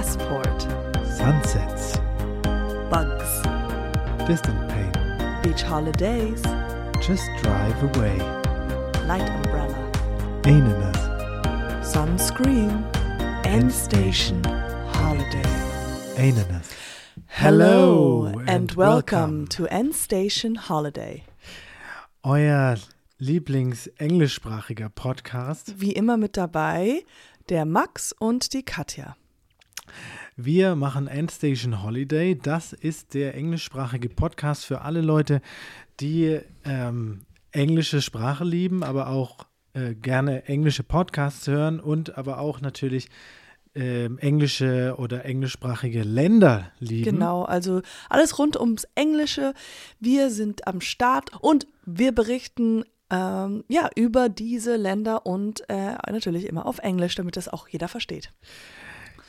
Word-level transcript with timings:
Passport, 0.00 0.62
Sunsets, 1.18 1.98
Bugs, 2.88 3.42
Distant 4.26 4.66
Pain, 4.70 4.92
Beach 5.42 5.62
Holidays, 5.62 6.42
Just 7.06 7.28
Drive 7.42 7.82
Away, 7.82 8.16
Night 9.06 9.28
Umbrella, 9.28 9.76
Ananas, 10.46 10.96
Sunscreen, 11.86 12.82
End 13.44 13.70
Station 13.70 14.42
Holiday. 14.94 15.44
Ananas. 16.16 16.70
Hello 17.26 18.32
and 18.46 18.72
welcome 18.72 19.46
to 19.48 19.66
End 19.66 19.94
Station 19.94 20.54
Holiday. 20.54 21.24
Euer 22.24 22.78
Lieblings-englischsprachiger 23.18 24.88
Podcast. 24.88 25.74
Wie 25.78 25.92
immer 25.92 26.16
mit 26.16 26.38
dabei 26.38 27.04
der 27.50 27.66
Max 27.66 28.14
und 28.18 28.54
die 28.54 28.62
Katja. 28.62 29.14
Wir 30.36 30.74
machen 30.74 31.06
Endstation 31.06 31.82
Holiday. 31.82 32.36
Das 32.36 32.72
ist 32.72 33.14
der 33.14 33.34
englischsprachige 33.34 34.08
Podcast 34.08 34.64
für 34.64 34.80
alle 34.82 35.00
Leute, 35.00 35.42
die 36.00 36.40
ähm, 36.64 37.22
englische 37.52 38.00
Sprache 38.00 38.44
lieben, 38.44 38.82
aber 38.82 39.08
auch 39.08 39.46
äh, 39.74 39.94
gerne 39.94 40.44
englische 40.46 40.82
Podcasts 40.82 41.46
hören 41.46 41.80
und 41.80 42.16
aber 42.18 42.38
auch 42.38 42.60
natürlich 42.60 43.08
ähm, 43.74 44.18
englische 44.18 44.96
oder 44.98 45.24
englischsprachige 45.24 46.02
Länder 46.02 46.72
lieben. 46.80 47.04
Genau, 47.04 47.44
also 47.44 47.82
alles 48.08 48.38
rund 48.38 48.58
ums 48.58 48.86
Englische. 48.94 49.54
Wir 50.00 50.30
sind 50.30 50.66
am 50.66 50.80
Start 50.80 51.30
und 51.40 51.66
wir 51.86 52.12
berichten 52.12 52.84
ähm, 53.10 53.64
ja 53.68 53.88
über 53.94 54.28
diese 54.28 54.76
Länder 54.76 55.26
und 55.26 55.68
äh, 55.68 55.92
natürlich 56.10 56.46
immer 56.46 56.66
auf 56.66 56.78
Englisch, 56.78 57.14
damit 57.14 57.36
das 57.36 57.48
auch 57.48 57.68
jeder 57.68 57.88
versteht. 57.88 58.32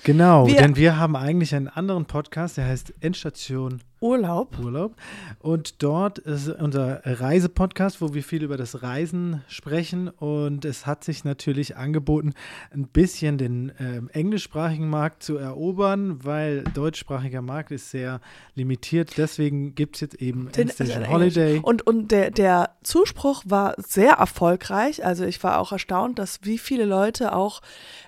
Genau, 0.03 0.47
Wir- 0.47 0.55
denn 0.57 0.75
wir 0.75 0.97
haben 0.97 1.15
eigentlich 1.15 1.53
einen 1.55 1.67
anderen 1.67 2.05
Podcast, 2.05 2.57
der 2.57 2.65
heißt 2.65 2.93
Endstation 3.01 3.81
Urlaub. 4.01 4.57
Urlaub. 4.59 4.95
Und 5.39 5.83
dort 5.83 6.17
ist 6.17 6.49
unser 6.49 7.01
Reisepodcast, 7.05 8.01
wo 8.01 8.13
wir 8.15 8.23
viel 8.23 8.43
über 8.43 8.57
das 8.57 8.81
Reisen 8.81 9.43
sprechen. 9.47 10.09
Und 10.09 10.65
es 10.65 10.87
hat 10.87 11.03
sich 11.03 11.23
natürlich 11.23 11.77
angeboten, 11.77 12.33
ein 12.73 12.87
bisschen 12.87 13.37
den 13.37 13.71
ähm, 13.79 14.09
englischsprachigen 14.11 14.89
Markt 14.89 15.21
zu 15.21 15.37
erobern, 15.37 16.25
weil 16.25 16.63
deutschsprachiger 16.73 17.43
Markt 17.43 17.71
ist 17.71 17.91
sehr 17.91 18.21
limitiert. 18.55 19.17
Deswegen 19.17 19.75
gibt 19.75 19.97
es 19.97 20.01
jetzt 20.01 20.15
eben 20.15 20.51
Den- 20.51 20.63
Endstation 20.63 21.03
äh, 21.03 21.07
Holiday. 21.07 21.59
Und, 21.61 21.85
und 21.85 22.11
der, 22.11 22.31
der 22.31 22.71
Zuspruch 22.81 23.43
war 23.45 23.75
sehr 23.77 24.13
erfolgreich. 24.13 25.05
Also 25.05 25.25
ich 25.25 25.43
war 25.43 25.59
auch 25.59 25.71
erstaunt, 25.71 26.17
dass 26.17 26.39
wie 26.41 26.57
viele 26.57 26.85
Leute 26.85 27.35
auch 27.35 27.61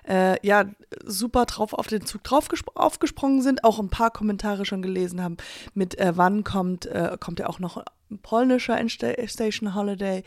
äh, 0.08 0.44
ja 0.44 0.64
super 1.04 1.44
drauf 1.46 1.72
auf 1.72 1.86
den 1.86 2.04
Zug 2.04 2.24
drauf 2.24 2.48
aufgesprungen 2.74 3.42
sind, 3.42 3.62
auch 3.62 3.78
ein 3.78 3.90
paar 3.90 4.10
Kommentare 4.10 4.64
schon 4.64 4.82
gelesen 4.82 5.22
haben 5.22 5.36
mit 5.74 5.83
äh, 5.84 6.12
wann 6.16 6.44
kommt, 6.44 6.86
äh, 6.86 7.16
kommt 7.20 7.38
ja 7.40 7.46
auch 7.48 7.58
noch 7.58 7.84
ein 8.10 8.18
polnischer 8.18 8.78
Station 8.88 9.74
Holiday. 9.74 10.22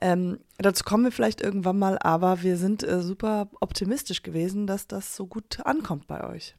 Ähm, 0.00 0.38
dazu 0.58 0.84
kommen 0.84 1.04
wir 1.04 1.12
vielleicht 1.12 1.40
irgendwann 1.40 1.78
mal, 1.78 1.98
aber 1.98 2.42
wir 2.42 2.56
sind 2.56 2.82
äh, 2.82 3.02
super 3.02 3.48
optimistisch 3.60 4.22
gewesen, 4.22 4.66
dass 4.66 4.86
das 4.86 5.14
so 5.16 5.26
gut 5.26 5.60
ankommt 5.64 6.06
bei 6.06 6.24
euch. 6.24 6.54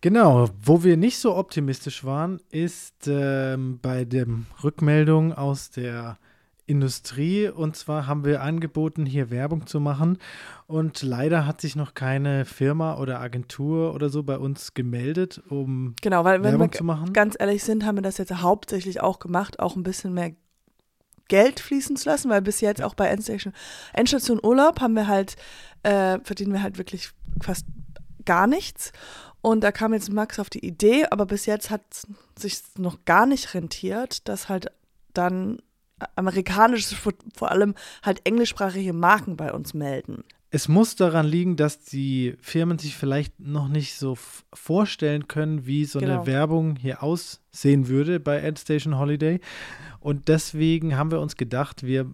Genau, 0.00 0.48
wo 0.60 0.82
wir 0.82 0.96
nicht 0.96 1.18
so 1.18 1.36
optimistisch 1.36 2.04
waren, 2.04 2.40
ist 2.50 3.06
ähm, 3.06 3.78
bei 3.80 4.04
der 4.04 4.26
Rückmeldung 4.64 5.32
aus 5.32 5.70
der 5.70 6.18
Industrie. 6.66 7.48
Und 7.48 7.76
zwar 7.76 8.06
haben 8.06 8.24
wir 8.24 8.42
angeboten, 8.42 9.06
hier 9.06 9.30
Werbung 9.30 9.66
zu 9.66 9.80
machen. 9.80 10.18
Und 10.66 11.02
leider 11.02 11.46
hat 11.46 11.60
sich 11.60 11.76
noch 11.76 11.94
keine 11.94 12.44
Firma 12.44 12.98
oder 12.98 13.20
Agentur 13.20 13.94
oder 13.94 14.08
so 14.08 14.22
bei 14.22 14.38
uns 14.38 14.74
gemeldet, 14.74 15.42
um 15.48 15.94
Genau, 16.00 16.24
weil 16.24 16.42
Werbung 16.42 16.72
wir 16.72 16.78
zu 16.78 16.84
machen. 16.84 17.12
ganz 17.12 17.36
ehrlich 17.38 17.64
sind, 17.64 17.84
haben 17.84 17.96
wir 17.96 18.02
das 18.02 18.18
jetzt 18.18 18.42
hauptsächlich 18.42 19.00
auch 19.00 19.18
gemacht, 19.18 19.58
auch 19.60 19.76
ein 19.76 19.82
bisschen 19.82 20.14
mehr 20.14 20.32
Geld 21.28 21.60
fließen 21.60 21.96
zu 21.96 22.08
lassen, 22.08 22.30
weil 22.30 22.42
bis 22.42 22.60
jetzt 22.60 22.82
auch 22.82 22.94
bei 22.94 23.06
Endstation, 23.06 23.52
Endstation 23.92 24.40
Urlaub 24.42 24.80
haben 24.80 24.94
wir 24.94 25.06
halt, 25.06 25.36
äh, 25.82 26.18
verdienen 26.22 26.52
wir 26.52 26.62
halt 26.62 26.78
wirklich 26.78 27.10
fast 27.40 27.66
gar 28.24 28.46
nichts. 28.46 28.92
Und 29.40 29.64
da 29.64 29.72
kam 29.72 29.92
jetzt 29.92 30.12
Max 30.12 30.38
auf 30.38 30.50
die 30.50 30.64
Idee, 30.64 31.06
aber 31.10 31.26
bis 31.26 31.46
jetzt 31.46 31.70
hat 31.70 31.82
sich 32.38 32.60
noch 32.78 33.04
gar 33.04 33.26
nicht 33.26 33.54
rentiert, 33.54 34.28
dass 34.28 34.48
halt 34.48 34.70
dann 35.14 35.58
amerikanische, 36.16 36.96
vor 36.96 37.50
allem 37.50 37.74
halt 38.02 38.20
englischsprachige 38.24 38.92
Marken 38.92 39.36
bei 39.36 39.52
uns 39.52 39.74
melden. 39.74 40.24
Es 40.54 40.68
muss 40.68 40.96
daran 40.96 41.24
liegen, 41.26 41.56
dass 41.56 41.80
die 41.80 42.34
Firmen 42.42 42.78
sich 42.78 42.94
vielleicht 42.94 43.40
noch 43.40 43.68
nicht 43.68 43.94
so 43.96 44.18
vorstellen 44.52 45.26
können, 45.26 45.64
wie 45.66 45.86
so 45.86 45.98
Genau. 45.98 46.12
eine 46.18 46.26
Werbung 46.26 46.76
hier 46.76 47.02
aussehen 47.02 47.88
würde 47.88 48.20
bei 48.20 48.36
Endstation 48.38 48.98
Holiday. 48.98 49.40
Und 50.00 50.28
deswegen 50.28 50.96
haben 50.98 51.10
wir 51.10 51.20
uns 51.20 51.36
gedacht, 51.36 51.84
wir 51.86 52.06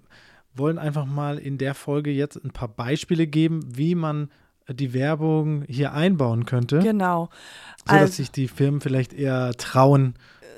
wollen 0.54 0.78
einfach 0.78 1.04
mal 1.04 1.38
in 1.38 1.58
der 1.58 1.74
Folge 1.74 2.10
jetzt 2.10 2.36
ein 2.36 2.50
paar 2.52 2.68
Beispiele 2.68 3.26
geben, 3.26 3.60
wie 3.76 3.94
man 3.96 4.30
die 4.70 4.92
Werbung 4.92 5.64
hier 5.66 5.92
einbauen 5.94 6.44
könnte, 6.44 6.78
Genau. 6.80 7.30
sodass 7.80 8.00
Also- 8.02 8.12
sich 8.14 8.30
die 8.30 8.48
Firmen 8.48 8.80
vielleicht 8.80 9.14
eher 9.14 9.52
trauen. 9.54 10.14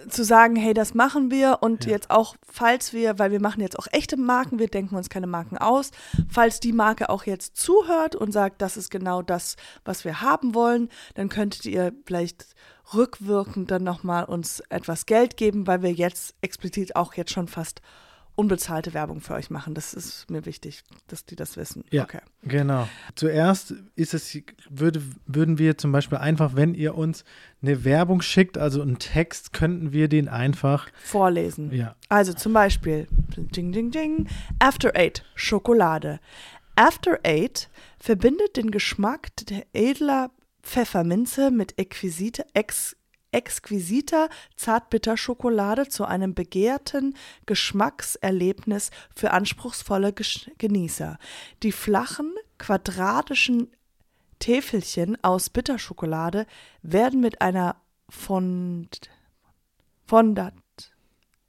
Zu 0.08 0.24
sagen, 0.24 0.56
hey, 0.56 0.74
das 0.74 0.94
machen 0.94 1.30
wir 1.30 1.58
und 1.60 1.84
Ja. 1.84 1.92
jetzt 1.92 2.10
auch, 2.10 2.36
falls 2.46 2.92
wir, 2.92 3.18
weil 3.18 3.30
wir 3.32 3.40
machen 3.40 3.60
jetzt 3.60 3.78
auch 3.78 3.86
echte 3.92 4.16
Marken, 4.16 4.58
wir 4.58 4.68
denken 4.68 4.96
uns 4.96 5.08
keine 5.10 5.26
Marken 5.26 5.58
aus, 5.58 5.90
falls 6.28 6.60
die 6.60 6.72
Marke 6.72 7.08
auch 7.10 7.24
jetzt 7.24 7.56
zuhört 7.56 8.16
und 8.16 8.32
sagt, 8.32 8.62
das 8.62 8.76
ist 8.76 8.90
genau 8.90 9.22
das, 9.22 9.56
was 9.84 10.04
wir 10.04 10.20
haben 10.20 10.54
wollen, 10.54 10.88
dann 11.14 11.28
könntet 11.28 11.66
ihr 11.66 11.92
vielleicht 12.06 12.46
rückwirkend 12.94 13.70
dann 13.70 13.84
nochmal 13.84 14.24
uns 14.24 14.60
etwas 14.68 15.06
Geld 15.06 15.36
geben, 15.36 15.66
weil 15.66 15.82
wir 15.82 15.92
jetzt 15.92 16.34
explizit 16.40 16.96
auch 16.96 17.14
jetzt 17.14 17.32
schon 17.32 17.48
fast 17.48 17.80
unbezahlte 18.36 18.94
Werbung 18.94 19.20
für 19.20 19.34
euch 19.34 19.50
machen. 19.50 19.74
Das 19.74 19.92
ist 19.94 20.30
mir 20.30 20.46
wichtig, 20.46 20.82
dass 21.08 21.24
die 21.24 21.36
das 21.36 21.56
wissen. 21.56 21.84
Ja. 21.90 22.04
Okay. 22.04 22.20
Genau. 22.42 22.88
Zuerst 23.14 23.74
ist 23.96 24.14
es, 24.14 24.36
würde, 24.68 25.02
würden 25.26 25.58
wir 25.58 25.76
zum 25.76 25.92
Beispiel 25.92 26.18
einfach, 26.18 26.54
wenn 26.56 26.74
ihr 26.74 26.94
uns 26.94 27.24
eine 27.62 27.84
Werbung 27.84 28.22
schickt, 28.22 28.56
also 28.56 28.80
einen 28.80 28.98
Text, 28.98 29.52
könnten 29.52 29.92
wir 29.92 30.08
den 30.08 30.28
einfach, 30.28 30.88
Vorlesen. 31.04 31.72
ja, 31.72 31.94
Also 32.08 32.32
zum 32.32 32.52
Beispiel, 32.52 33.06
ding, 33.36 33.72
ding, 33.72 33.90
ding, 33.90 34.28
After 34.58 34.94
Eight, 34.96 35.24
Schokolade. 35.34 36.20
After 36.76 37.18
Eight 37.24 37.68
verbindet 37.98 38.56
den 38.56 38.70
Geschmack 38.70 39.28
der 39.48 39.66
edler 39.74 40.30
Pfefferminze 40.62 41.50
mit 41.50 41.78
exquisite, 41.78 42.46
ex, 42.54 42.96
exquisiter 43.32 44.28
Zartbitterschokolade 44.56 45.88
zu 45.88 46.04
einem 46.04 46.34
begehrten 46.34 47.16
Geschmackserlebnis 47.46 48.90
für 49.14 49.30
anspruchsvolle 49.32 50.12
Genießer. 50.58 51.18
Die 51.62 51.72
flachen, 51.72 52.34
quadratischen 52.58 53.70
Täfelchen 54.38 55.22
aus 55.22 55.50
Bitterschokolade 55.50 56.46
werden 56.82 57.20
mit 57.20 57.40
einer 57.40 57.76
Fond 58.08 59.10
Fondant 60.06 60.60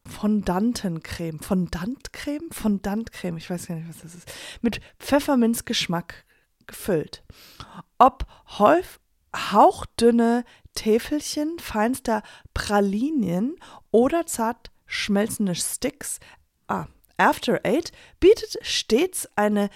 Fondantencreme. 0.08 1.40
Fondantcreme? 1.40 2.52
Fondantcreme, 2.52 3.38
ich 3.38 3.50
weiß 3.50 3.68
gar 3.68 3.76
nicht, 3.76 3.88
was 3.88 4.02
das 4.02 4.16
ist. 4.16 4.32
Mit 4.62 4.82
Pfefferminzgeschmack 5.00 6.26
gefüllt. 6.68 7.24
Ob 7.98 8.26
häuf, 8.60 9.00
hauchdünne 9.36 10.44
Täfelchen 10.76 11.60
feinster 11.60 12.24
Pralinien 12.54 13.56
oder 13.92 14.26
zart 14.26 14.72
schmelzende 14.86 15.56
Sticks. 15.56 16.20
Ah, 16.68 16.88
After 17.18 17.60
Eight 17.64 17.92
bietet 18.20 18.58
stets 18.62 19.30
eine 19.36 19.70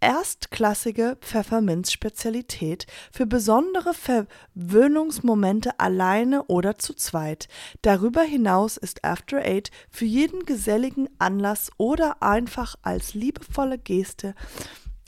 erstklassige 0.00 1.16
Pfefferminz-Spezialität 1.22 2.86
für 3.10 3.24
besondere 3.24 3.94
Verwöhnungsmomente 3.94 5.80
alleine 5.80 6.44
oder 6.44 6.78
zu 6.78 6.92
zweit. 6.94 7.48
Darüber 7.80 8.22
hinaus 8.22 8.76
ist 8.76 9.02
After 9.02 9.38
Eight 9.38 9.70
für 9.88 10.04
jeden 10.04 10.44
geselligen 10.44 11.08
Anlass 11.18 11.70
oder 11.78 12.22
einfach 12.22 12.76
als 12.82 13.14
liebevolle 13.14 13.78
Geste 13.78 14.34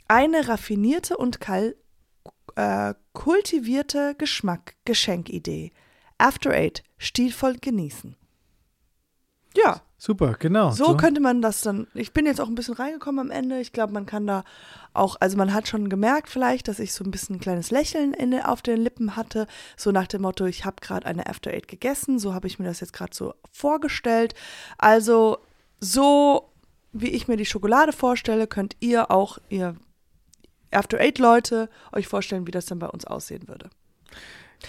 eine 0.07 0.47
raffinierte 0.47 1.17
und 1.17 1.39
äh, 2.57 2.95
kultivierte 3.13 4.15
Geschmack 4.17 4.75
Geschenkidee. 4.83 5.71
After 6.17 6.49
Eight 6.49 6.83
stilvoll 6.97 7.57
genießen. 7.61 8.15
Ja, 9.55 9.81
super, 9.97 10.35
genau. 10.39 10.71
so, 10.71 10.97
könnte 10.97 11.21
man 11.21 11.41
das 11.41 11.61
dann. 11.61 11.87
Ich 11.93 12.13
bin 12.13 12.25
jetzt 12.25 12.41
auch 12.41 12.47
ein 12.47 12.55
bisschen 12.55 12.73
reingekommen 12.73 13.19
am 13.19 13.31
Ende. 13.31 13.59
Ich 13.59 13.73
glaube, 13.73 13.93
man 13.93 14.07
kann 14.07 14.25
da 14.25 14.43
auch, 14.93 15.17
also 15.19 15.37
man 15.37 15.53
hat 15.53 15.67
schon 15.67 15.87
gemerkt 15.87 16.29
vielleicht, 16.29 16.67
dass 16.67 16.79
ich 16.79 16.93
so 16.93 17.03
ein 17.03 17.11
bisschen 17.11 17.35
ein 17.35 17.39
kleines 17.39 17.69
Lächeln 17.69 18.13
in, 18.13 18.39
auf 18.39 18.63
den 18.63 18.81
Lippen 18.81 19.15
hatte. 19.15 19.45
So 19.75 19.91
nach 19.91 20.07
dem 20.07 20.23
Motto, 20.23 20.45
ich 20.45 20.65
habe 20.65 20.77
gerade 20.81 21.05
eine 21.05 21.27
After 21.27 21.51
Eight 21.51 21.67
gegessen. 21.67 22.17
So 22.17 22.33
habe 22.33 22.47
ich 22.47 22.57
mir 22.57 22.65
das 22.65 22.79
jetzt 22.79 22.93
gerade 22.93 23.15
so 23.15 23.35
vorgestellt. 23.51 24.33
Also 24.79 25.37
so 25.79 26.49
wie 26.91 27.09
ich 27.09 27.27
mir 27.27 27.37
die 27.37 27.45
Schokolade 27.45 27.93
vorstelle, 27.93 28.47
könnt 28.47 28.75
ihr 28.79 29.11
auch, 29.11 29.37
ihr 29.49 29.75
After 30.71 30.99
Eight 30.99 31.19
Leute, 31.19 31.69
euch 31.91 32.07
vorstellen, 32.07 32.47
wie 32.47 32.51
das 32.51 32.65
dann 32.65 32.79
bei 32.79 32.87
uns 32.87 33.05
aussehen 33.05 33.47
würde. 33.47 33.69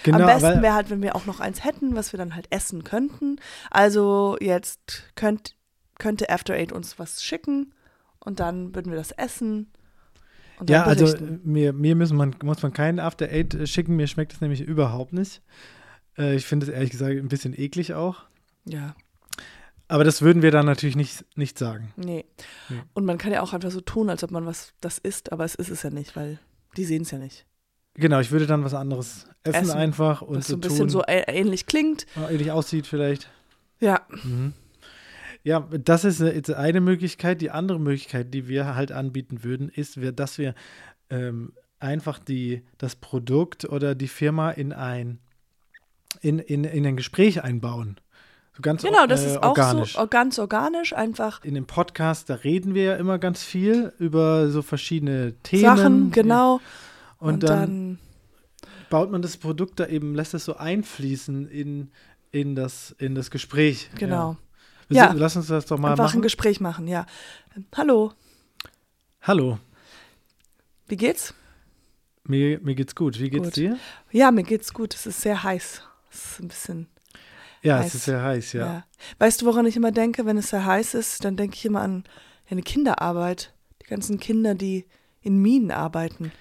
Genau, 0.03 0.19
Am 0.19 0.25
besten 0.25 0.61
wäre 0.61 0.73
halt, 0.73 0.89
wenn 0.89 1.01
wir 1.01 1.15
auch 1.15 1.25
noch 1.25 1.39
eins 1.39 1.63
hätten, 1.63 1.95
was 1.95 2.13
wir 2.13 2.17
dann 2.17 2.35
halt 2.35 2.47
essen 2.51 2.83
könnten. 2.83 3.37
Also 3.71 4.37
jetzt 4.39 5.03
könnt, 5.15 5.55
könnte 5.97 6.29
After 6.29 6.53
Eight 6.53 6.71
uns 6.71 6.99
was 6.99 7.23
schicken 7.23 7.73
und 8.19 8.39
dann 8.39 8.75
würden 8.75 8.91
wir 8.91 8.97
das 8.97 9.11
essen. 9.11 9.71
Ja, 10.67 10.83
also 10.83 11.05
berichten. 11.05 11.41
mir, 11.43 11.73
mir 11.73 11.95
müssen 11.95 12.17
man, 12.17 12.35
muss 12.43 12.61
man 12.61 12.73
keinen 12.73 12.99
After 12.99 13.25
Eight 13.25 13.53
äh, 13.53 13.65
schicken. 13.65 13.95
Mir 13.95 14.07
schmeckt 14.07 14.33
es 14.33 14.41
nämlich 14.41 14.61
überhaupt 14.61 15.13
nicht. 15.13 15.41
Äh, 16.17 16.35
ich 16.35 16.45
finde 16.45 16.67
es 16.67 16.71
ehrlich 16.71 16.91
gesagt 16.91 17.17
ein 17.17 17.29
bisschen 17.29 17.57
eklig 17.57 17.93
auch. 17.93 18.23
ja, 18.65 18.95
Aber 19.89 20.03
das 20.05 20.21
würden 20.21 20.41
wir 20.41 20.51
dann 20.51 20.65
natürlich 20.65 20.95
nicht, 20.95 21.25
nicht 21.35 21.57
sagen. 21.59 21.91
nee. 21.97 22.23
Nee. 22.69 22.81
Und 22.93 23.05
man 23.05 23.17
kann 23.17 23.31
ja 23.33 23.41
auch 23.41 23.53
einfach 23.53 23.71
so 23.71 23.81
tun, 23.81 24.09
als 24.09 24.23
ob 24.23 24.31
man 24.31 24.45
was 24.45 24.73
das 24.81 24.97
isst, 24.99 25.31
aber 25.33 25.43
es 25.43 25.55
ist 25.55 25.69
es 25.69 25.83
ja 25.83 25.89
nicht, 25.89 26.15
weil 26.15 26.39
die 26.77 26.85
sehen 26.85 27.01
es 27.01 27.11
ja 27.11 27.17
nicht. 27.17 27.45
Genau, 27.95 28.19
ich 28.19 28.31
würde 28.31 28.45
dann 28.47 28.63
was 28.63 28.73
anderes 28.73 29.27
essen, 29.43 29.63
Essen, 29.63 29.71
einfach 29.77 30.21
und 30.21 30.37
Was 30.37 30.47
so 30.47 30.55
ein 30.55 30.61
bisschen 30.61 30.87
tun, 30.87 30.89
so 30.89 31.03
ähnlich 31.07 31.65
klingt. 31.65 32.05
äh, 32.15 32.31
ähnlich 32.33 32.51
aussieht 32.51 32.87
vielleicht. 32.87 33.29
Ja, 33.79 34.01
Mhm. 34.23 34.53
Ja, 35.43 35.61
das 35.71 36.03
ist 36.03 36.19
äh, 36.19 36.33
jetzt 36.35 36.51
eine 36.51 36.81
Möglichkeit. 36.81 37.41
Die 37.41 37.49
andere 37.49 37.79
Möglichkeit, 37.79 38.33
die 38.33 38.47
wir 38.49 38.75
halt 38.75 38.91
anbieten 38.91 39.43
würden, 39.43 39.69
ist, 39.69 39.97
dass 40.13 40.37
wir 40.37 40.53
ähm, 41.09 41.53
einfach 41.79 42.19
die, 42.19 42.63
das 42.77 42.97
Produkt 42.97 43.63
oder 43.65 43.95
die 43.95 44.09
Firma 44.09 44.51
in 44.51 44.73
ein, 44.73 45.19
in, 46.21 46.39
in, 46.39 46.65
in 46.65 46.85
ein 46.85 46.97
Gespräch 46.97 47.41
einbauen. 47.41 47.99
So 48.59 48.63
ganz 48.63 48.81
genau, 48.81 49.05
das 49.07 49.23
äh, 49.23 49.27
ist 49.27 49.37
auch 49.37 49.57
organisch. 49.57 49.93
so 49.93 50.07
ganz 50.07 50.37
organisch, 50.37 50.91
einfach 50.93 51.41
in 51.45 51.53
dem 51.53 51.65
Podcast, 51.65 52.29
da 52.29 52.35
reden 52.35 52.73
wir 52.73 52.83
ja 52.83 52.95
immer 52.97 53.17
ganz 53.17 53.41
viel 53.41 53.93
über 53.99 54.49
so 54.49 54.61
verschiedene 54.61 55.33
Themen. 55.43 55.63
Sachen, 55.63 56.11
genau. 56.11 56.59
Und, 57.19 57.43
dann, 57.43 57.99
baut 58.89 59.11
man 59.11 59.21
das 59.21 59.37
Produkt 59.37 59.79
da 59.79 59.87
eben, 59.87 60.13
lässt 60.13 60.33
es 60.33 60.43
so 60.43 60.57
einfließen 60.57 61.47
in, 61.47 61.91
in, 62.31 62.55
das, 62.55 62.93
in 62.97 63.15
das 63.15 63.31
Gespräch. 63.31 63.89
Genau. 63.95 64.35
Ja. 64.89 65.05
Ja. 65.05 65.13
Lass 65.13 65.37
uns 65.37 65.47
das 65.47 65.65
doch 65.65 65.77
mal 65.77 65.91
einfach 65.91 66.03
ein 66.03 66.07
machen. 66.07 66.21
Gespräch 66.21 66.59
machen, 66.59 66.87
ja. 66.87 67.05
Hallo, 67.77 68.11
Hallo, 69.21 69.57
wie 70.87 70.97
geht's? 70.97 71.33
mir, 72.23 72.59
mir 72.59 72.75
geht's 72.75 72.95
gut. 72.95 73.19
Wie 73.19 73.29
geht's 73.29 73.47
Gut. 73.47 73.55
dir? 73.55 73.77
Ja, 74.11 74.31
mir 74.31 74.43
geht's 74.43 74.73
gut. 74.73 74.93
Es 74.95 75.05
ist 75.05 75.21
sehr 75.21 75.43
heiß. 75.43 75.81
Es 76.11 76.25
ist 76.25 76.39
ein 76.39 76.47
bisschen, 76.47 76.87
Ja, 77.61 77.79
Heiß. 77.79 77.87
es 77.87 77.95
ist 77.95 78.05
sehr 78.05 78.23
heiß, 78.23 78.53
ja. 78.53 78.65
ja. 78.65 78.83
Weißt 79.17 79.41
du, 79.41 79.45
woran 79.45 79.65
ich 79.65 79.75
immer 79.75 79.91
denke, 79.91 80.25
wenn 80.25 80.37
es 80.37 80.49
sehr 80.49 80.65
heiß 80.65 80.93
ist? 80.93 81.25
Dann 81.25 81.37
denke 81.37 81.55
ich 81.55 81.65
immer 81.65 81.81
an 81.81 82.03
eine 82.49 82.61
Kinderarbeit. 82.61 83.53
Die 83.81 83.87
ganzen 83.87 84.19
Kinder, 84.19 84.55
die 84.55 84.85
in 85.21 85.41
Minen 85.41 85.71
arbeiten. 85.71 86.31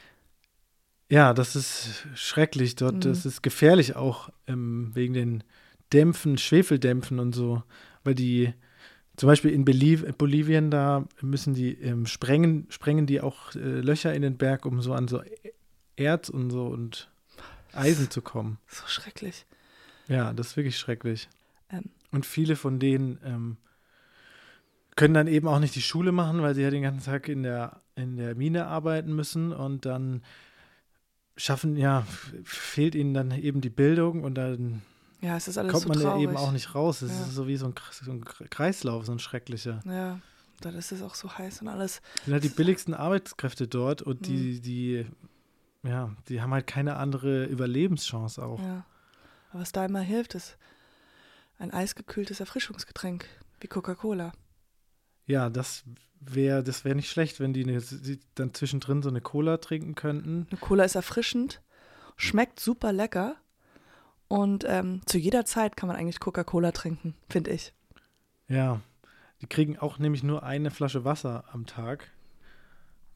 Ja, 1.10 1.32
das 1.32 1.56
ist 1.56 2.06
schrecklich 2.14 2.76
dort. 2.76 2.96
Mhm. 2.96 3.00
Das 3.00 3.26
ist 3.26 3.42
gefährlich 3.42 3.96
auch 3.96 4.30
ähm, 4.46 4.90
wegen 4.94 5.14
den 5.14 5.44
Dämpfen, 5.92 6.38
Schwefeldämpfen 6.38 7.18
und 7.18 7.34
so. 7.34 7.62
Weil 8.04 8.14
die, 8.14 8.52
zum 9.16 9.26
Beispiel 9.26 9.50
in 9.50 9.64
Bolivien, 9.64 10.70
da 10.70 11.06
müssen 11.20 11.54
die 11.54 11.72
ähm, 11.80 12.06
sprengen, 12.06 12.66
sprengen 12.68 13.06
die 13.06 13.20
auch 13.20 13.54
äh, 13.54 13.58
Löcher 13.58 14.14
in 14.14 14.22
den 14.22 14.36
Berg, 14.36 14.66
um 14.66 14.82
so 14.82 14.92
an 14.92 15.08
so 15.08 15.22
Erz 15.96 16.28
und 16.28 16.50
so 16.50 16.66
und 16.66 17.10
Eisen 17.72 18.10
zu 18.10 18.22
kommen. 18.22 18.58
So 18.68 18.86
schrecklich. 18.86 19.46
Ja, 20.08 20.32
das 20.32 20.48
ist 20.48 20.56
wirklich 20.56 20.78
schrecklich. 20.78 21.28
Ähm. 21.70 21.84
Und 22.10 22.24
viele 22.26 22.56
von 22.56 22.78
denen 22.78 23.18
ähm, 23.24 23.56
können 24.96 25.14
dann 25.14 25.26
eben 25.28 25.46
auch 25.46 25.58
nicht 25.60 25.74
die 25.74 25.82
Schule 25.82 26.12
machen, 26.12 26.42
weil 26.42 26.54
sie 26.54 26.62
ja 26.62 26.70
den 26.70 26.82
ganzen 26.82 27.04
Tag 27.04 27.28
in 27.28 27.42
der, 27.42 27.80
in 27.94 28.16
der 28.16 28.34
Mine 28.34 28.66
arbeiten 28.66 29.14
müssen 29.14 29.52
und 29.52 29.86
dann 29.86 30.22
schaffen, 31.36 31.76
ja, 31.76 32.04
fehlt 32.44 32.94
ihnen 32.94 33.14
dann 33.14 33.30
eben 33.30 33.60
die 33.60 33.70
Bildung 33.70 34.24
und 34.24 34.34
dann 34.34 34.82
Ja, 35.20 35.36
es 35.36 35.46
ist 35.46 35.56
alles 35.58 35.70
kommt 35.72 35.84
so 35.84 35.88
man 35.90 35.98
ja 36.00 36.04
traurig. 36.10 36.24
eben 36.24 36.36
auch 36.36 36.50
nicht 36.52 36.74
raus. 36.74 37.02
Es 37.02 37.12
Ja. 37.12 37.22
ist 37.26 37.34
so 37.34 37.46
wie 37.46 37.56
so 37.56 37.66
ein, 37.66 37.74
so 37.92 38.10
ein 38.10 38.24
Kre- 38.24 38.48
Kreislauf, 38.48 39.04
so 39.06 39.12
ein 39.12 39.18
schrecklicher. 39.20 39.80
Ja, 39.84 40.18
dann 40.60 40.74
ist 40.74 40.90
es 40.90 41.00
auch 41.02 41.14
so 41.14 41.30
heiß 41.38 41.62
und 41.62 41.68
alles. 41.68 42.00
Das 42.16 42.24
sind 42.24 42.32
halt 42.32 42.44
die 42.44 42.48
billigsten 42.48 42.94
Arbeitskräfte 42.94 43.68
dort 43.68 44.02
und 44.02 44.22
Mhm. 44.22 44.24
die, 44.24 44.60
die, 44.60 45.06
ja, 45.84 46.10
die 46.28 46.40
haben 46.42 46.52
halt 46.52 46.66
keine 46.66 46.96
andere 46.96 47.44
Überlebenschance 47.44 48.42
auch. 48.44 48.58
Ja. 48.58 48.84
Aber 49.50 49.60
was 49.60 49.72
da 49.72 49.84
immer 49.84 50.00
hilft, 50.00 50.34
ist 50.34 50.58
ein 51.58 51.72
eisgekühltes 51.72 52.40
Erfrischungsgetränk, 52.40 53.26
wie 53.60 53.68
Coca-Cola. 53.68 54.32
Ja, 55.26 55.50
das 55.50 55.84
wäre 56.20 56.62
das 56.62 56.84
wär 56.84 56.94
nicht 56.94 57.10
schlecht, 57.10 57.40
wenn 57.40 57.52
die, 57.52 57.64
eine, 57.64 57.82
dann 58.34 58.54
zwischendrin 58.54 59.02
so 59.02 59.08
eine 59.08 59.20
Cola 59.20 59.58
trinken 59.58 59.94
könnten. 59.94 60.46
Eine 60.50 60.60
Cola 60.60 60.84
ist 60.84 60.94
erfrischend, 60.94 61.62
schmeckt 62.16 62.60
super 62.60 62.92
lecker 62.92 63.36
und 64.28 64.64
ähm, 64.66 65.02
zu 65.06 65.18
jeder 65.18 65.44
Zeit 65.44 65.76
kann 65.76 65.88
man 65.88 65.96
eigentlich 65.96 66.20
Coca-Cola 66.20 66.72
trinken, 66.72 67.14
finde 67.28 67.50
ich. 67.50 67.72
Ja, 68.48 68.80
die 69.40 69.46
kriegen 69.46 69.78
auch 69.78 69.98
nämlich 69.98 70.22
nur 70.22 70.42
eine 70.42 70.70
Flasche 70.70 71.04
Wasser 71.04 71.44
am 71.52 71.66
Tag. 71.66 72.10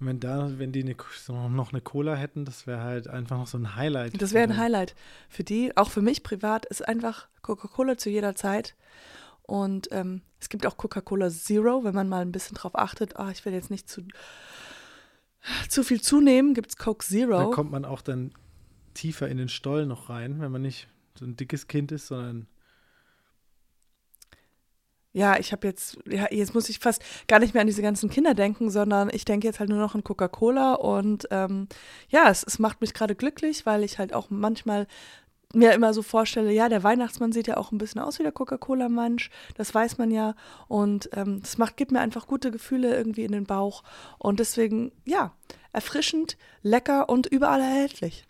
Und 0.02 0.08
wenn 0.08 0.18
da, 0.18 0.50
wenn 0.58 0.72
die 0.72 0.82
eine, 0.82 0.96
so 1.16 1.48
noch 1.48 1.72
eine 1.72 1.80
Cola 1.80 2.16
hätten, 2.16 2.44
das 2.44 2.66
wäre 2.66 2.80
halt 2.80 3.06
einfach 3.06 3.38
noch 3.38 3.46
so 3.46 3.56
ein 3.56 3.76
Highlight. 3.76 4.20
Das 4.20 4.32
wäre 4.32 4.42
ein 4.42 4.56
Highlight 4.56 4.96
für 5.28 5.44
die, 5.44 5.76
auch 5.76 5.90
für 5.90 6.02
mich 6.02 6.24
privat, 6.24 6.66
ist 6.66 6.88
einfach 6.88 7.28
Coca-Cola 7.40 7.96
zu 7.96 8.10
jeder 8.10 8.34
Zeit. 8.34 8.74
Und 9.42 9.90
ähm, 9.92 10.22
es 10.40 10.48
gibt 10.48 10.66
auch 10.66 10.76
Coca-Cola 10.76 11.30
Zero, 11.30 11.84
wenn 11.84 11.94
man 11.94 12.08
mal 12.08 12.22
ein 12.22 12.32
bisschen 12.32 12.56
drauf 12.56 12.74
achtet, 12.74 13.16
ah, 13.16 13.30
ich 13.30 13.44
will 13.44 13.52
jetzt 13.52 13.70
nicht 13.70 13.88
zu, 13.88 14.02
zu 15.68 15.84
viel 15.84 16.00
zunehmen, 16.00 16.54
gibt 16.54 16.70
es 16.70 16.76
Coke 16.76 17.04
Da 17.04 17.08
Zero. 17.08 17.50
kommt 17.52 17.70
man 17.70 17.84
auch 17.84 18.02
dann 18.02 18.32
tiefer 18.94 19.28
in 19.28 19.36
den 19.36 19.48
Stollen 19.48 19.88
noch 19.88 20.08
rein, 20.08 20.40
wenn 20.40 20.50
man 20.50 20.62
nicht 20.62 20.88
so 21.16 21.26
ein 21.26 21.36
dickes 21.36 21.68
Kind 21.68 21.92
ist, 21.92 22.08
sondern 22.08 22.48
Ja, 25.12 25.38
ich 25.38 25.52
habe 25.52 25.66
jetzt, 25.66 25.98
ja, 26.08 26.26
jetzt 26.30 26.54
muss 26.54 26.70
ich 26.70 26.78
fast 26.78 27.02
gar 27.28 27.38
nicht 27.38 27.52
mehr 27.52 27.60
an 27.60 27.66
diese 27.66 27.82
ganzen 27.82 28.08
Kinder 28.08 28.32
denken, 28.32 28.70
sondern 28.70 29.10
ich 29.12 29.26
denke 29.26 29.46
jetzt 29.46 29.60
halt 29.60 29.68
nur 29.68 29.78
noch 29.78 29.94
an 29.94 30.04
Coca-Cola 30.04 30.74
und 30.74 31.28
ähm, 31.30 31.68
ja, 32.08 32.30
es, 32.30 32.42
es 32.44 32.58
macht 32.58 32.80
mich 32.80 32.94
gerade 32.94 33.14
glücklich, 33.14 33.66
weil 33.66 33.84
ich 33.84 33.98
halt 33.98 34.14
auch 34.14 34.30
manchmal 34.30 34.86
mir 35.54 35.74
immer 35.74 35.92
so 35.92 36.00
vorstelle, 36.00 36.50
ja, 36.50 36.70
der 36.70 36.82
Weihnachtsmann 36.82 37.32
sieht 37.32 37.46
ja 37.46 37.58
auch 37.58 37.72
ein 37.72 37.78
bisschen 37.78 38.00
aus 38.00 38.18
wie 38.18 38.22
der 38.22 38.32
Coca-Cola-Mensch, 38.32 39.28
das 39.54 39.74
weiß 39.74 39.98
man 39.98 40.10
ja 40.10 40.34
und 40.66 41.10
ähm, 41.12 41.40
das 41.42 41.58
macht, 41.58 41.76
gibt 41.76 41.92
mir 41.92 42.00
einfach 42.00 42.26
gute 42.26 42.50
Gefühle 42.50 42.96
irgendwie 42.96 43.24
in 43.24 43.32
den 43.32 43.44
Bauch 43.44 43.82
und 44.18 44.40
deswegen, 44.40 44.92
ja, 45.04 45.34
erfrischend, 45.72 46.38
lecker 46.62 47.10
und 47.10 47.26
überall 47.26 47.60
erhältlich. 47.60 48.26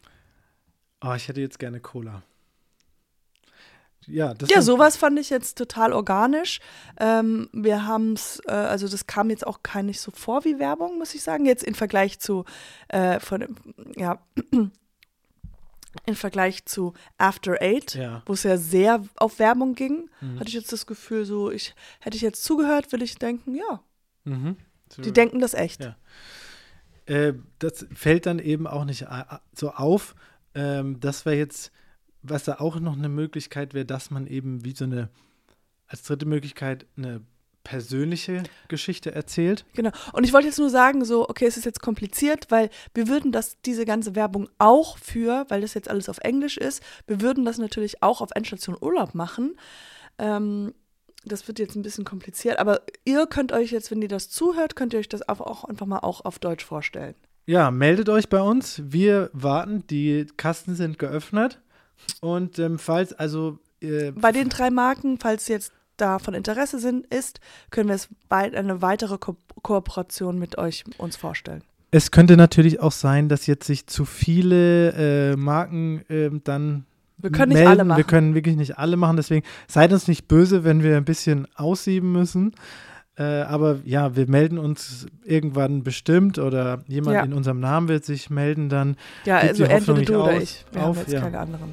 oh, 1.04 1.14
ich 1.14 1.28
hätte 1.28 1.40
jetzt 1.40 1.60
gerne 1.60 1.78
Cola. 1.78 2.22
Ja, 4.06 4.34
das 4.34 4.48
Ja, 4.50 4.62
sowas 4.62 4.96
fand 4.96 5.18
ich 5.18 5.30
jetzt 5.30 5.56
total 5.58 5.92
organisch. 5.92 6.60
Ähm, 6.98 7.48
wir 7.52 7.86
haben 7.86 8.14
es, 8.14 8.40
äh, 8.46 8.50
also 8.52 8.88
das 8.88 9.06
kam 9.06 9.30
jetzt 9.30 9.46
auch 9.46 9.62
gar 9.62 9.82
nicht 9.82 10.00
so 10.00 10.10
vor 10.10 10.44
wie 10.44 10.58
Werbung, 10.58 10.98
muss 10.98 11.14
ich 11.14 11.22
sagen. 11.22 11.46
Jetzt 11.46 11.62
im 11.62 11.74
Vergleich 11.74 12.18
zu, 12.18 12.44
äh, 12.88 13.20
von, 13.20 13.46
ja, 13.96 14.18
im 16.06 16.14
Vergleich 16.16 16.64
zu 16.64 16.94
After 17.18 17.60
Eight, 17.60 17.94
Ja. 17.94 18.22
wo 18.26 18.32
es 18.32 18.42
ja 18.42 18.56
sehr 18.56 19.04
auf 19.16 19.38
Werbung 19.38 19.74
ging, 19.74 20.08
Mhm. 20.20 20.36
hatte 20.40 20.48
ich 20.48 20.54
jetzt 20.54 20.72
das 20.72 20.86
Gefühl, 20.86 21.24
so, 21.24 21.50
ich 21.50 21.74
hätte 22.00 22.16
ich 22.16 22.22
jetzt 22.22 22.42
zugehört, 22.44 22.90
würde 22.92 23.04
ich 23.04 23.16
denken, 23.16 23.54
ja, 23.54 23.80
Mhm. 24.24 24.56
die 24.98 25.12
denken 25.12 25.38
das 25.38 25.54
echt. 25.54 25.84
Ja. 25.84 25.96
Äh, 27.06 27.34
das 27.58 27.86
fällt 27.94 28.26
dann 28.26 28.38
eben 28.38 28.66
auch 28.66 28.84
nicht 28.84 29.06
so 29.54 29.70
auf. 29.72 30.14
Ähm, 30.54 30.98
das 31.00 31.24
wäre 31.26 31.36
jetzt, 31.36 31.72
was 32.22 32.44
da 32.44 32.56
auch 32.60 32.78
noch 32.80 32.96
eine 32.96 33.08
Möglichkeit 33.08 33.74
wäre, 33.74 33.84
dass 33.84 34.10
man 34.10 34.26
eben 34.26 34.64
wie 34.64 34.74
so 34.74 34.84
eine, 34.84 35.08
als 35.86 36.02
dritte 36.02 36.26
Möglichkeit, 36.26 36.86
eine 36.96 37.22
persönliche 37.64 38.42
Geschichte 38.68 39.14
erzählt. 39.14 39.64
Genau. 39.74 39.90
Und 40.12 40.24
ich 40.24 40.32
wollte 40.32 40.48
jetzt 40.48 40.58
nur 40.58 40.70
sagen, 40.70 41.04
so, 41.04 41.28
okay, 41.28 41.46
es 41.46 41.56
ist 41.56 41.64
jetzt 41.64 41.80
kompliziert, 41.80 42.46
weil 42.50 42.70
wir 42.92 43.06
würden 43.06 43.30
das, 43.30 43.60
diese 43.62 43.84
ganze 43.84 44.16
Werbung 44.16 44.48
auch 44.58 44.98
für, 44.98 45.46
weil 45.48 45.60
das 45.60 45.74
jetzt 45.74 45.88
alles 45.88 46.08
auf 46.08 46.18
Englisch 46.18 46.56
ist, 46.56 46.82
wir 47.06 47.20
würden 47.20 47.44
das 47.44 47.58
natürlich 47.58 48.02
auch 48.02 48.20
auf 48.20 48.30
Endstation 48.34 48.76
Urlaub 48.80 49.14
machen. 49.14 49.54
Ähm, 50.18 50.74
das 51.24 51.46
wird 51.46 51.60
jetzt 51.60 51.76
ein 51.76 51.82
bisschen 51.82 52.04
kompliziert, 52.04 52.58
aber 52.58 52.82
ihr 53.04 53.26
könnt 53.28 53.52
euch 53.52 53.70
jetzt, 53.70 53.92
wenn 53.92 54.02
ihr 54.02 54.08
das 54.08 54.28
zuhört, 54.28 54.74
könnt 54.74 54.92
ihr 54.92 54.98
euch 54.98 55.08
das 55.08 55.28
auch- 55.28 55.40
auch 55.40 55.62
einfach 55.62 55.86
mal 55.86 56.00
auch 56.00 56.24
auf 56.24 56.40
Deutsch 56.40 56.64
vorstellen. 56.64 57.14
Ja, 57.46 57.70
meldet 57.70 58.08
euch 58.08 58.28
bei 58.28 58.40
uns. 58.40 58.82
Wir 58.84 59.30
warten. 59.32 59.84
Die 59.88 60.26
Kasten 60.36 60.74
sind 60.74 60.98
geöffnet. 60.98 61.60
Und 62.20 62.58
ähm, 62.58 62.78
falls 62.78 63.12
also 63.12 63.58
äh, 63.80 64.12
Bei 64.12 64.32
den 64.32 64.48
drei 64.48 64.70
Marken, 64.70 65.18
falls 65.18 65.48
jetzt 65.48 65.72
da 65.96 66.18
von 66.18 66.34
Interesse 66.34 66.78
sind, 66.78 67.06
ist, 67.12 67.40
können 67.70 67.88
wir 67.88 67.94
es 67.96 68.08
bald 68.28 68.54
eine 68.54 68.80
weitere 68.82 69.18
Ko 69.18 69.36
Kooperation 69.62 70.38
mit 70.38 70.58
euch 70.58 70.84
uns 70.98 71.16
vorstellen. 71.16 71.62
Es 71.92 72.10
könnte 72.10 72.36
natürlich 72.36 72.80
auch 72.80 72.90
sein, 72.92 73.28
dass 73.28 73.46
jetzt 73.46 73.66
sich 73.66 73.86
zu 73.86 74.04
viele 74.04 75.32
äh, 75.32 75.36
Marken 75.36 76.02
ähm, 76.08 76.40
dann 76.42 76.84
Wir 77.18 77.30
können 77.30 77.50
nicht 77.50 77.58
melden. 77.58 77.70
alle 77.70 77.84
machen. 77.84 77.96
Wir 77.98 78.04
können 78.04 78.34
wirklich 78.34 78.56
nicht 78.56 78.78
alle 78.78 78.96
machen. 78.96 79.16
Deswegen 79.16 79.46
seid 79.68 79.92
uns 79.92 80.08
nicht 80.08 80.26
böse, 80.26 80.64
wenn 80.64 80.82
wir 80.82 80.96
ein 80.96 81.04
bisschen 81.04 81.46
aussieben 81.54 82.10
müssen. 82.10 82.54
Äh, 83.16 83.42
aber 83.42 83.80
ja, 83.84 84.16
wir 84.16 84.26
melden 84.26 84.58
uns 84.58 85.06
irgendwann 85.22 85.82
bestimmt 85.84 86.38
oder 86.38 86.82
jemand 86.88 87.14
Ja. 87.14 87.22
in 87.24 87.34
unserem 87.34 87.60
Namen 87.60 87.86
wird 87.88 88.04
sich 88.06 88.30
melden 88.30 88.70
dann. 88.70 88.96
Ja, 89.26 89.36
also 89.38 89.64
entweder 89.64 89.98
nicht 89.98 90.08
du 90.08 90.14
oder 90.22 90.32
aus- 90.36 90.42
ich. 90.42 90.64
Wir 90.72 90.80
auf, 90.82 90.96
haben 90.96 90.98
jetzt 90.98 91.12
ja. 91.12 91.20
keine 91.20 91.38
anderen. 91.38 91.72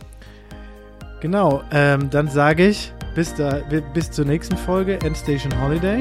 Genau, 1.22 1.64
ähm, 1.72 2.10
dann 2.10 2.28
sage 2.30 2.68
ich 2.68 2.94
bis, 3.14 3.36
da, 3.36 3.62
bis 3.94 4.10
zur 4.12 4.26
nächsten 4.26 4.56
Folge, 4.56 5.00
Endstation 5.02 5.52
Holiday. 5.62 6.00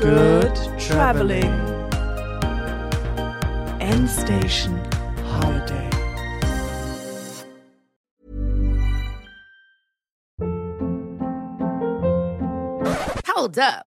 Good 0.00 0.54
traveling. 0.78 1.50
Endstation 3.78 4.80
Holiday. 5.32 5.88
Hold 13.34 13.58
up. 13.58 13.89